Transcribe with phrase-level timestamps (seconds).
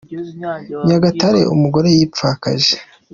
[0.87, 2.73] Nyagatare Umugore yipfakaje